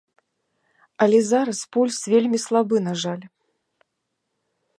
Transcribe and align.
Але 1.05 1.19
зараз 1.33 1.59
пульс 1.77 1.99
вельмі 2.15 2.39
слабы, 2.47 2.75
на 2.87 2.93
жаль. 3.05 3.25